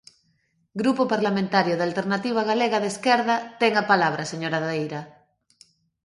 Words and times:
Grupo 0.81 1.03
Parlamentario 1.13 1.73
da 1.75 1.85
Alternativa 1.89 2.41
Galega 2.51 2.79
de 2.81 2.89
Esquerda, 2.93 3.35
ten 3.61 3.73
a 3.77 3.83
palabra 3.91 4.21
a 4.23 4.29
señora 4.33 4.63
Daira. 4.65 5.01